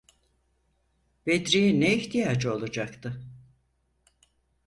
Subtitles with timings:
[1.25, 3.21] Bedri’ye ne ihtiyacı olacaktı?